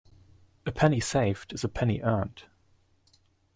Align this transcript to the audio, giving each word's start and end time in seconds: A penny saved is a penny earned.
A 0.65 0.71
penny 0.71 0.99
saved 0.99 1.53
is 1.53 1.63
a 1.63 1.69
penny 1.69 2.01
earned. 2.01 2.45